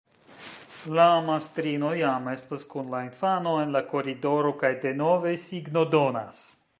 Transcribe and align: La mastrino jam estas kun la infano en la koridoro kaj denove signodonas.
La 0.99 1.03
mastrino 1.25 1.91
jam 1.99 2.29
estas 2.31 2.65
kun 2.73 2.89
la 2.95 3.03
infano 3.09 3.53
en 3.65 3.75
la 3.77 3.81
koridoro 3.93 4.55
kaj 4.65 4.73
denove 4.87 5.35
signodonas. 5.49 6.45